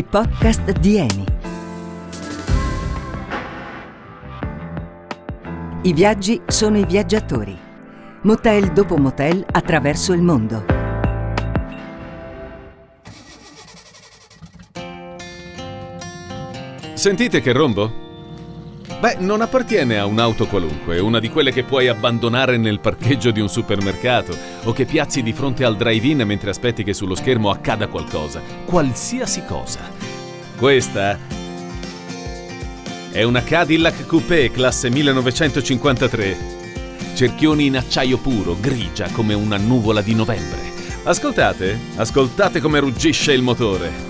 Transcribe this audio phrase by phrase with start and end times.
[0.00, 1.24] i podcast di Eni.
[5.82, 7.54] I viaggi sono i viaggiatori.
[8.22, 10.64] Motel dopo motel attraverso il mondo.
[16.94, 18.09] Sentite che rombo?
[19.00, 23.40] Beh, non appartiene a un'auto qualunque, una di quelle che puoi abbandonare nel parcheggio di
[23.40, 27.88] un supermercato o che piazzi di fronte al drive-in mentre aspetti che sullo schermo accada
[27.88, 28.42] qualcosa.
[28.66, 29.80] Qualsiasi cosa.
[30.54, 31.18] Questa
[33.10, 36.36] è una Cadillac Coupé classe 1953.
[37.14, 40.60] Cerchioni in acciaio puro, grigia come una nuvola di novembre.
[41.04, 44.09] Ascoltate, ascoltate come ruggisce il motore.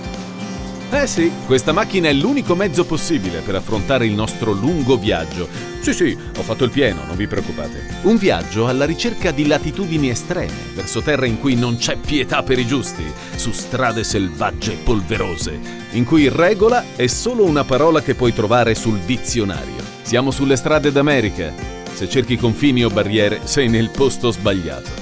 [0.93, 5.49] Eh sì, questa macchina è l'unico mezzo possibile per affrontare il nostro lungo viaggio.
[5.81, 8.01] Sì, sì, ho fatto il pieno, non vi preoccupate.
[8.03, 12.59] Un viaggio alla ricerca di latitudini estreme, verso terre in cui non c'è pietà per
[12.59, 13.05] i giusti,
[13.37, 15.61] su strade selvagge e polverose,
[15.93, 19.83] in cui regola è solo una parola che puoi trovare sul dizionario.
[20.03, 21.53] Siamo sulle strade d'America.
[21.95, 25.00] Se cerchi confini o barriere, sei nel posto sbagliato.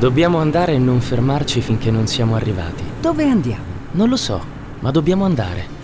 [0.00, 2.82] Dobbiamo andare e non fermarci finché non siamo arrivati.
[3.02, 3.64] Dove andiamo?
[3.90, 4.42] Non lo so,
[4.78, 5.78] ma dobbiamo andare.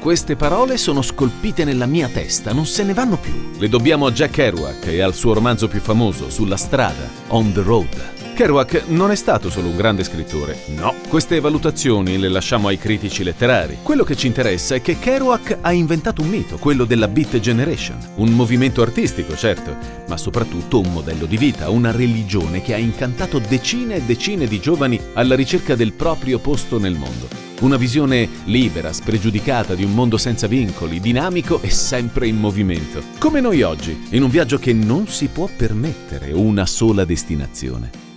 [0.00, 3.32] Queste parole sono scolpite nella mia testa, non se ne vanno più.
[3.56, 7.62] Le dobbiamo a Jack Kerouac e al suo romanzo più famoso, Sulla strada, On the
[7.62, 8.19] Road.
[8.40, 10.94] Kerouac non è stato solo un grande scrittore, no.
[11.08, 13.76] Queste valutazioni le lasciamo ai critici letterari.
[13.82, 17.98] Quello che ci interessa è che Kerouac ha inventato un mito, quello della Beat Generation.
[18.14, 19.76] Un movimento artistico, certo,
[20.08, 24.58] ma soprattutto un modello di vita, una religione che ha incantato decine e decine di
[24.58, 27.28] giovani alla ricerca del proprio posto nel mondo.
[27.60, 33.02] Una visione libera, spregiudicata di un mondo senza vincoli, dinamico e sempre in movimento.
[33.18, 38.08] Come noi oggi, in un viaggio che non si può permettere una sola destinazione.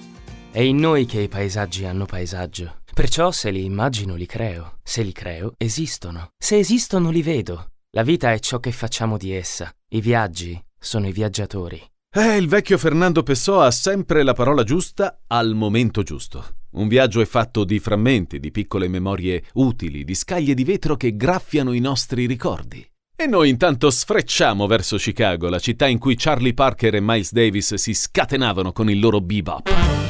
[0.54, 2.82] È in noi che i paesaggi hanno paesaggio.
[2.94, 4.78] Perciò se li immagino li creo.
[4.84, 6.28] Se li creo, esistono.
[6.38, 7.72] Se esistono li vedo.
[7.94, 9.74] La vita è ciò che facciamo di essa.
[9.96, 11.82] I viaggi sono i viaggiatori.
[12.16, 16.58] Eh, il vecchio Fernando Pessoa ha sempre la parola giusta al momento giusto.
[16.74, 21.16] Un viaggio è fatto di frammenti, di piccole memorie utili, di scaglie di vetro che
[21.16, 22.88] graffiano i nostri ricordi.
[23.16, 27.74] E noi intanto sfrecciamo verso Chicago, la città in cui Charlie Parker e Miles Davis
[27.74, 30.03] si scatenavano con il loro bebop.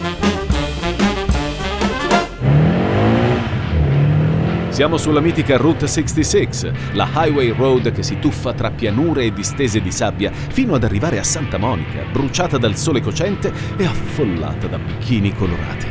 [4.73, 9.79] Siamo sulla mitica Route 66, la highway road che si tuffa tra pianure e distese
[9.79, 14.79] di sabbia fino ad arrivare a Santa Monica, bruciata dal sole cocente e affollata da
[14.79, 15.85] bicchini colorati.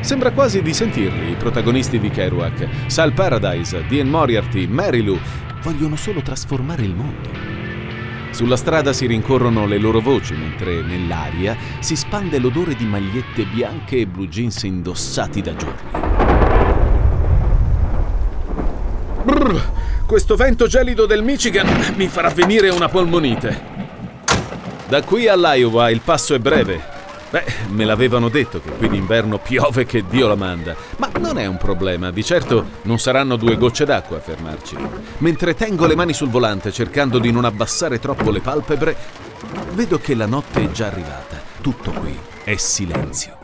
[0.00, 5.18] Sembra quasi di sentirli i protagonisti di Kerouac, Sal Paradise, Dean Moriarty, Mary Lou,
[5.62, 7.28] vogliono solo trasformare il mondo.
[8.30, 13.98] Sulla strada si rincorrono le loro voci, mentre nell'aria si spande l'odore di magliette bianche
[13.98, 16.23] e blue jeans indossati da giorni.
[19.44, 19.60] Brr,
[20.06, 21.66] questo vento gelido del Michigan
[21.96, 23.72] mi farà venire una polmonite.
[24.88, 26.92] Da qui all'Iowa il passo è breve.
[27.28, 31.44] Beh, me l'avevano detto che qui d'inverno piove che Dio la manda, ma non è
[31.44, 34.76] un problema, di certo non saranno due gocce d'acqua a fermarci.
[35.18, 38.96] Mentre tengo le mani sul volante cercando di non abbassare troppo le palpebre,
[39.72, 41.38] vedo che la notte è già arrivata.
[41.60, 43.36] Tutto qui è silenzio.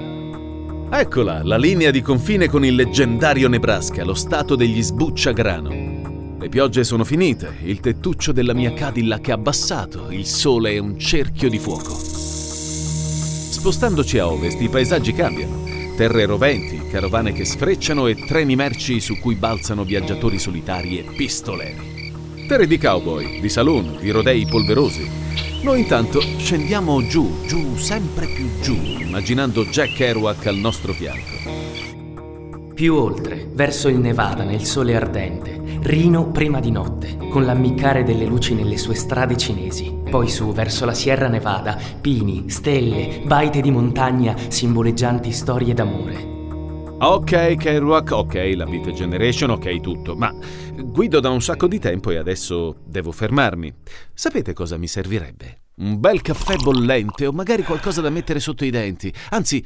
[0.93, 5.90] Eccola, la linea di confine con il leggendario Nebraska, lo stato degli sbucciagrano.
[6.41, 10.99] Le piogge sono finite, il tettuccio della mia Cadillac è abbassato, il sole è un
[10.99, 11.95] cerchio di fuoco.
[13.51, 15.69] Spostandoci a ovest i paesaggi cambiano.
[15.99, 22.15] Terre roventi, carovane che sfrecciano e treni merci su cui balzano viaggiatori solitari e pistoleri.
[22.49, 25.06] Terre di cowboy, di saloon, di rodei polverosi,
[25.62, 32.73] noi intanto scendiamo giù, giù, sempre più giù, immaginando Jack Kerouac al nostro fianco.
[32.73, 38.27] Più oltre, verso il Nevada nel sole ardente, Rino prima di notte, con l'ammiccare delle
[38.27, 39.91] luci nelle sue strade cinesi.
[40.11, 46.38] Poi su, verso la Sierra Nevada, pini, stelle, baite di montagna simboleggianti storie d'amore.
[46.99, 50.31] Ok, Kerouac, ok, la Beat Generation, ok, tutto, ma
[50.77, 53.73] guido da un sacco di tempo e adesso devo fermarmi.
[54.12, 55.62] Sapete cosa mi servirebbe?
[55.76, 59.11] Un bel caffè bollente o magari qualcosa da mettere sotto i denti.
[59.31, 59.65] Anzi,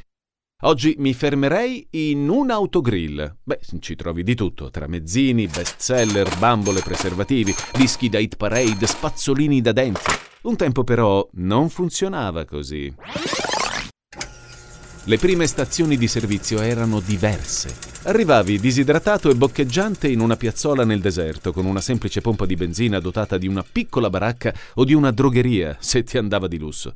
[0.61, 3.37] oggi mi fermerei in un autogrill.
[3.43, 9.61] Beh, ci trovi di tutto, tra mezzini, bestseller, bambole, preservativi, dischi da hit parade, spazzolini
[9.61, 10.11] da denti.
[10.43, 12.93] Un tempo però non funzionava così.
[15.07, 17.93] Le prime stazioni di servizio erano diverse.
[18.03, 22.99] Arrivavi disidratato e boccheggiante in una piazzola nel deserto con una semplice pompa di benzina
[22.99, 26.95] dotata di una piccola baracca o di una drogheria, se ti andava di lusso.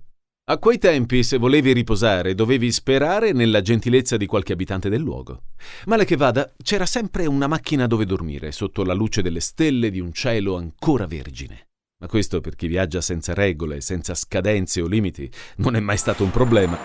[0.51, 5.43] A quei tempi, se volevi riposare, dovevi sperare nella gentilezza di qualche abitante del luogo.
[5.85, 9.99] Male che vada, c'era sempre una macchina dove dormire, sotto la luce delle stelle di
[9.99, 11.67] un cielo ancora vergine.
[11.99, 16.23] Ma questo per chi viaggia senza regole, senza scadenze o limiti, non è mai stato
[16.23, 16.79] un problema.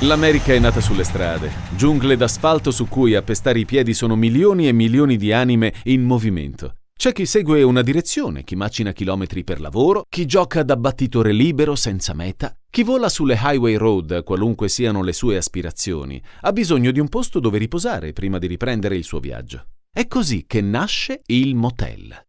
[0.00, 4.68] L'America è nata sulle strade, giungle d'asfalto su cui a pestare i piedi sono milioni
[4.68, 6.74] e milioni di anime in movimento.
[6.98, 11.76] C'è chi segue una direzione, chi macina chilometri per lavoro, chi gioca da battitore libero
[11.76, 16.98] senza meta, chi vola sulle highway road, qualunque siano le sue aspirazioni, ha bisogno di
[16.98, 19.66] un posto dove riposare prima di riprendere il suo viaggio.
[19.92, 22.20] È così che nasce il motel.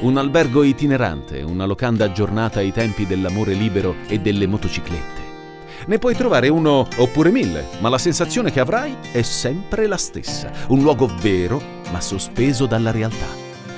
[0.00, 5.21] Un albergo itinerante, una locanda aggiornata ai tempi dell'amore libero e delle motociclette.
[5.86, 10.50] Ne puoi trovare uno oppure mille, ma la sensazione che avrai è sempre la stessa.
[10.68, 13.26] Un luogo vero, ma sospeso dalla realtà.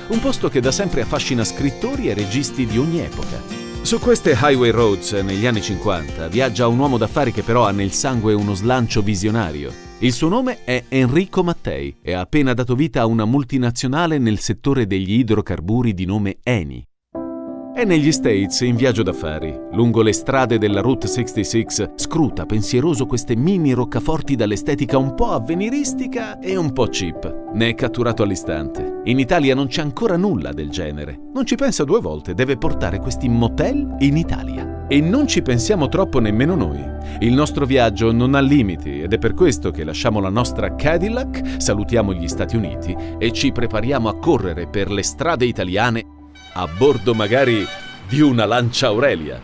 [0.08, 3.40] Un posto che da sempre affascina scrittori e registi di ogni epoca.
[3.80, 7.92] Su queste highway roads negli anni 50 viaggia un uomo d'affari che però ha nel
[7.92, 9.72] sangue uno slancio visionario.
[10.00, 14.38] Il suo nome è Enrico Mattei e ha appena dato vita a una multinazionale nel
[14.40, 16.86] settore degli idrocarburi di nome Eni.
[17.74, 19.52] È negli States in viaggio d'affari.
[19.72, 21.66] Lungo le strade della Route 66
[21.96, 27.50] scruta pensieroso queste mini roccaforti dall'estetica un po' avveniristica e un po' cheap.
[27.52, 29.00] Ne è catturato all'istante.
[29.06, 31.18] In Italia non c'è ancora nulla del genere.
[31.34, 34.86] Non ci pensa due volte, deve portare questi motel in Italia.
[34.86, 36.80] E non ci pensiamo troppo nemmeno noi.
[37.18, 41.60] Il nostro viaggio non ha limiti ed è per questo che lasciamo la nostra Cadillac,
[41.60, 46.13] salutiamo gli Stati Uniti e ci prepariamo a correre per le strade italiane
[46.56, 47.66] a bordo magari
[48.08, 49.40] di una Lancia Aurelia.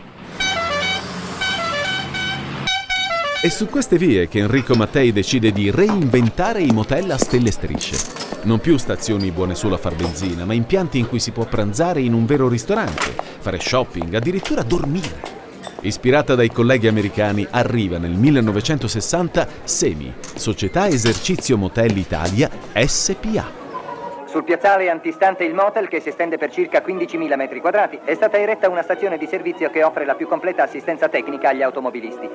[3.41, 7.97] È su queste vie che Enrico Mattei decide di reinventare i motel a stelle strisce.
[8.43, 11.99] Non più stazioni buone solo a far benzina, ma impianti in cui si può pranzare
[11.99, 15.39] in un vero ristorante, fare shopping, addirittura dormire.
[15.81, 22.49] Ispirata dai colleghi americani, arriva nel 1960 SEMI, Società Esercizio Motel Italia
[22.85, 23.60] SPA.
[24.31, 28.37] Sul piazzale antistante il motel, che si estende per circa 15.000 metri quadrati, è stata
[28.37, 32.29] eretta una stazione di servizio che offre la più completa assistenza tecnica agli automobilisti.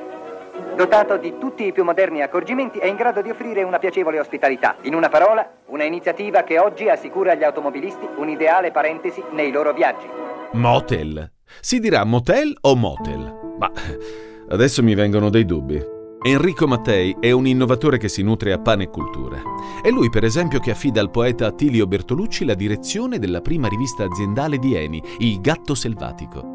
[0.74, 4.76] Dotato di tutti i più moderni accorgimenti, è in grado di offrire una piacevole ospitalità.
[4.82, 10.06] In una parola, una iniziativa che oggi assicura agli automobilisti un'ideale parentesi nei loro viaggi.
[10.52, 11.32] Motel.
[11.60, 13.54] Si dirà motel o motel?
[13.58, 13.70] Ma
[14.50, 15.95] adesso mi vengono dei dubbi.
[16.26, 19.40] Enrico Mattei è un innovatore che si nutre a pane e cultura.
[19.80, 24.02] È lui, per esempio, che affida al poeta Attilio Bertolucci la direzione della prima rivista
[24.02, 26.54] aziendale di Eni, Il Gatto Selvatico.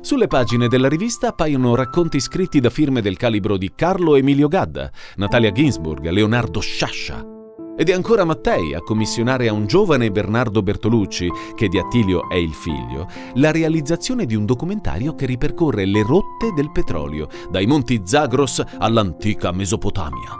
[0.00, 4.90] Sulle pagine della rivista appaiono racconti scritti da firme del calibro di Carlo Emilio Gadda,
[5.18, 7.33] Natalia Ginsburg, Leonardo Sciascia,
[7.76, 12.36] ed è ancora Mattei a commissionare a un giovane Bernardo Bertolucci, che di Attilio è
[12.36, 18.02] il figlio, la realizzazione di un documentario che ripercorre le rotte del petrolio, dai monti
[18.04, 20.38] Zagros all'antica Mesopotamia.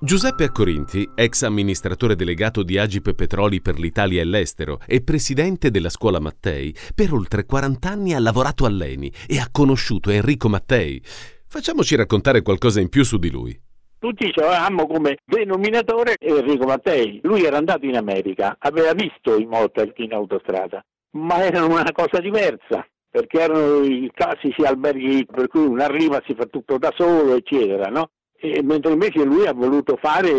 [0.00, 5.90] Giuseppe Accorinti, ex amministratore delegato di Agip Petroli per l'Italia e l'estero e presidente della
[5.90, 11.02] scuola Mattei, per oltre 40 anni ha lavorato all'Eni e ha conosciuto Enrico Mattei.
[11.48, 13.60] Facciamoci raccontare qualcosa in più su di lui.
[14.00, 17.18] Tutti avevamo come denominatore Enrico Mattei.
[17.24, 20.84] Lui era andato in America, aveva visto i motel in autostrada,
[21.16, 26.34] ma erano una cosa diversa perché erano i classici alberghi per cui uno arriva, si
[26.34, 28.10] fa tutto da solo, eccetera, no?
[28.40, 30.30] E mentre invece lui ha voluto fare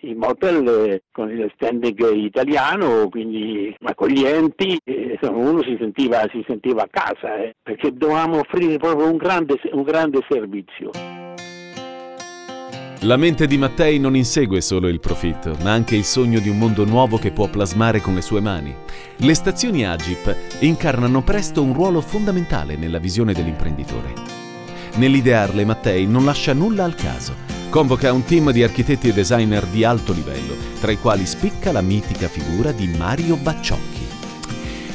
[0.00, 4.80] i motel con il standing italiano, quindi accoglienti,
[5.20, 9.82] uno si sentiva, si sentiva a casa, eh, perché dovevamo offrire proprio un grande, un
[9.82, 11.25] grande servizio.
[13.00, 16.56] La mente di Mattei non insegue solo il profitto, ma anche il sogno di un
[16.56, 18.74] mondo nuovo che può plasmare con le sue mani.
[19.18, 24.14] Le stazioni Agip incarnano presto un ruolo fondamentale nella visione dell'imprenditore.
[24.94, 27.34] Nell'idearle Mattei non lascia nulla al caso.
[27.68, 31.82] Convoca un team di architetti e designer di alto livello, tra i quali spicca la
[31.82, 34.04] mitica figura di Mario Bacciocchi.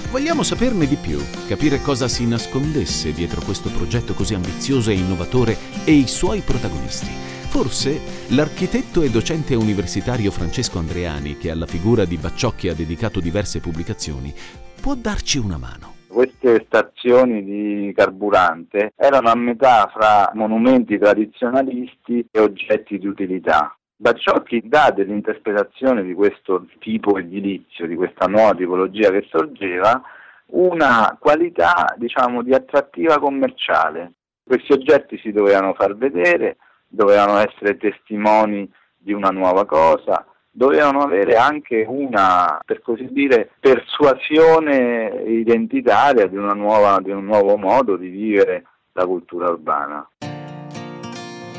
[0.09, 5.55] Vogliamo saperne di più, capire cosa si nascondesse dietro questo progetto così ambizioso e innovatore
[5.85, 7.30] e i suoi protagonisti.
[7.51, 13.59] Forse l'architetto e docente universitario Francesco Andreani, che alla figura di Bacciocchi ha dedicato diverse
[13.59, 14.33] pubblicazioni,
[14.81, 15.95] può darci una mano.
[16.07, 23.75] Queste stazioni di carburante erano a metà fra monumenti tradizionalisti e oggetti di utilità.
[23.97, 30.01] Bacciocchi dà dell'interpretazione di questo tipo edilizio, di questa nuova tipologia che sorgeva,
[30.53, 34.13] una qualità diciamo di attrattiva commerciale.
[34.41, 36.55] Questi oggetti si dovevano far vedere,
[36.91, 45.23] dovevano essere testimoni di una nuova cosa, dovevano avere anche una, per così dire, persuasione
[45.25, 50.07] identitaria di, nuova, di un nuovo modo di vivere la cultura urbana.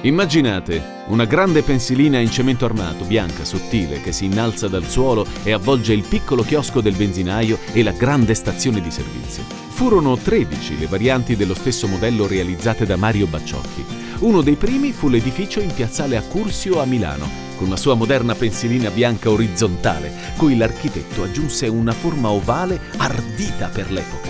[0.03, 5.53] Immaginate una grande pensilina in cemento armato, bianca, sottile, che si innalza dal suolo e
[5.53, 9.45] avvolge il piccolo chiosco del benzinaio e la grande stazione di servizio.
[9.45, 14.12] Furono 13 le varianti dello stesso modello realizzate da Mario Bacciocchi.
[14.23, 18.89] Uno dei primi fu l'edificio in piazzale Accursio a Milano, con la sua moderna pensilina
[18.91, 24.29] bianca orizzontale, cui l'architetto aggiunse una forma ovale ardita per l'epoca.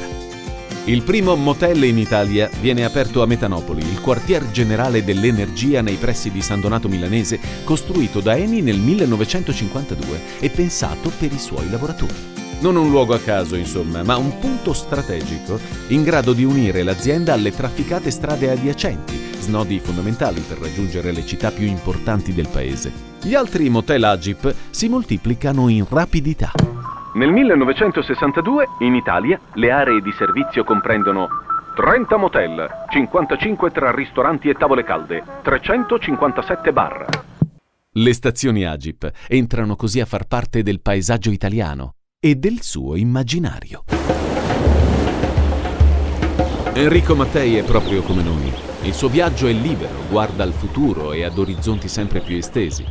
[0.86, 6.30] Il primo motel in Italia viene aperto a Metanopoli, il quartier generale dell'energia nei pressi
[6.30, 12.14] di San Donato Milanese, costruito da Eni nel 1952 e pensato per i suoi lavoratori.
[12.60, 17.34] Non un luogo a caso, insomma, ma un punto strategico in grado di unire l'azienda
[17.34, 22.92] alle trafficate strade adiacenti, snodi fondamentali per raggiungere le città più importanti del paese.
[23.20, 26.52] Gli altri motel Agip si moltiplicano in rapidità.
[27.14, 31.28] Nel 1962 in Italia le aree di servizio comprendono
[31.74, 37.06] 30 motel, 55 tra ristoranti e tavole calde, 357 bar.
[37.94, 43.84] Le stazioni Agip entrano così a far parte del paesaggio italiano e del suo immaginario.
[46.74, 48.50] Enrico Mattei è proprio come noi.
[48.84, 52.82] Il suo viaggio è libero, guarda al futuro e ad orizzonti sempre più estesi.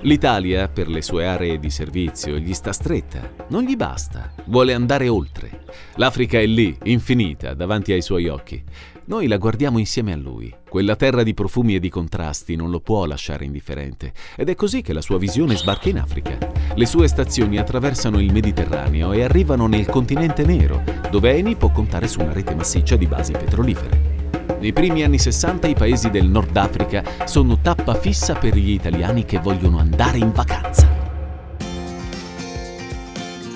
[0.00, 5.08] L'Italia, per le sue aree di servizio, gli sta stretta, non gli basta, vuole andare
[5.08, 5.64] oltre.
[5.96, 8.62] L'Africa è lì, infinita, davanti ai suoi occhi.
[9.08, 10.52] Noi la guardiamo insieme a lui.
[10.68, 14.12] Quella terra di profumi e di contrasti non lo può lasciare indifferente.
[14.34, 16.36] Ed è così che la sua visione sbarca in Africa.
[16.74, 22.08] Le sue stazioni attraversano il Mediterraneo e arrivano nel continente nero, dove Eni può contare
[22.08, 24.24] su una rete massiccia di basi petrolifere.
[24.58, 29.24] Nei primi anni 60 i paesi del Nord Africa sono tappa fissa per gli italiani
[29.24, 30.84] che vogliono andare in vacanza.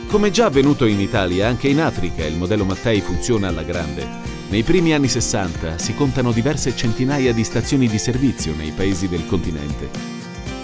[0.06, 4.29] Come già avvenuto in Italia, anche in Africa il modello Mattei funziona alla grande.
[4.50, 9.24] Nei primi anni 60 si contano diverse centinaia di stazioni di servizio nei paesi del
[9.24, 9.88] continente.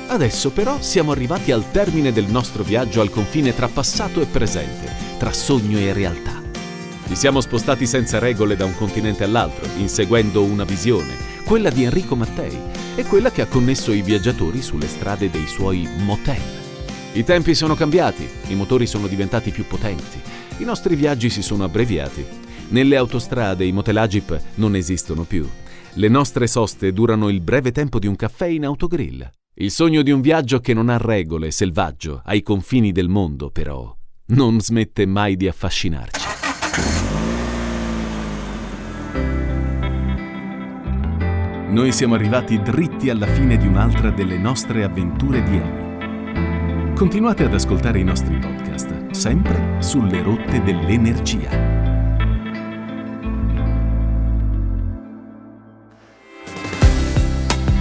[0.09, 4.93] Adesso però siamo arrivati al termine del nostro viaggio al confine tra passato e presente,
[5.19, 6.43] tra sogno e realtà.
[7.07, 11.15] Ci siamo spostati senza regole da un continente all'altro, inseguendo una visione,
[11.45, 12.59] quella di Enrico Mattei,
[12.97, 16.43] e quella che ha connesso i viaggiatori sulle strade dei suoi motel.
[17.13, 20.21] I tempi sono cambiati, i motori sono diventati più potenti,
[20.59, 22.46] i nostri viaggi si sono abbreviati.
[22.69, 25.49] Nelle autostrade i motel Agip non esistono più.
[25.95, 29.29] Le nostre soste durano il breve tempo di un caffè in autogrill.
[29.55, 33.97] Il sogno di un viaggio che non ha regole, selvaggio, ai confini del mondo, però,
[34.27, 36.27] non smette mai di affascinarci.
[41.71, 46.95] Noi siamo arrivati dritti alla fine di un'altra delle nostre avventure di Eni.
[46.95, 51.86] Continuate ad ascoltare i nostri podcast, sempre sulle rotte dell'energia.